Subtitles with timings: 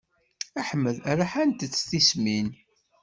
[0.67, 2.47] Ḥmed rḥant-t tismin.